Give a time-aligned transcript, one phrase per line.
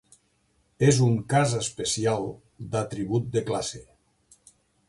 [0.87, 2.27] És un cas especial
[2.73, 3.87] d'atribut de classe.